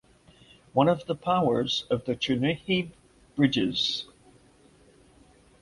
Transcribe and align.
One 0.73 0.89
of 0.89 1.05
the 1.05 1.13
powers 1.13 1.85
of 1.91 2.05
the 2.05 2.15
Chernihiv 2.15 2.89
bridges. 3.35 4.07